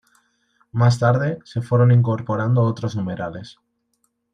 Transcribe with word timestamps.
Más 0.71 0.97
tarde, 0.97 1.37
se 1.45 1.61
fueron 1.61 1.91
incorporando 1.91 2.63
otros 2.63 2.95
numerales. 2.95 3.57